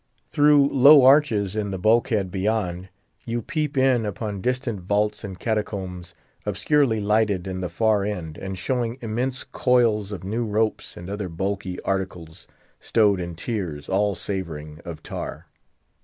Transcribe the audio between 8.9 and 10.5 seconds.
immense coils of new